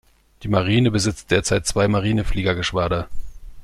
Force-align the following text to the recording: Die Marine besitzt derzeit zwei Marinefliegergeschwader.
Die 0.41 0.47
Marine 0.47 0.89
besitzt 0.89 1.29
derzeit 1.29 1.67
zwei 1.67 1.87
Marinefliegergeschwader. 1.87 3.07